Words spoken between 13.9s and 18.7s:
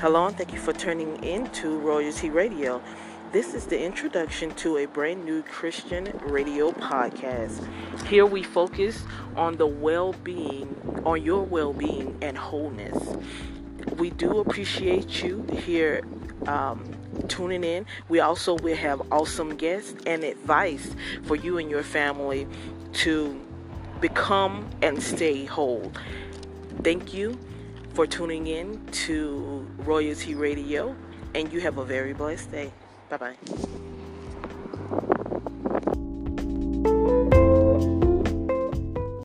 We do appreciate you here um, tuning in. We also